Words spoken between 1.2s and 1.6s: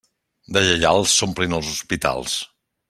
s'omplin